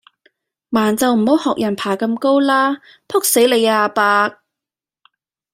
[0.71, 4.39] 盲就唔好學人爬咁高啦，仆死你呀阿伯